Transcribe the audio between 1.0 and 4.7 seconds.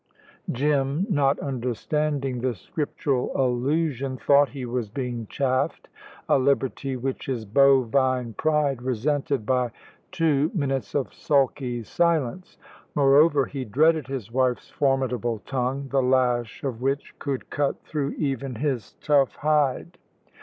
not understanding the scriptural allusion, thought he